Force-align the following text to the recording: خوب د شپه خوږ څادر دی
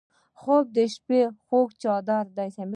خوب 0.39 0.65
د 0.77 0.79
شپه 0.93 1.19
خوږ 1.45 1.69
څادر 1.81 2.25
دی 2.37 2.49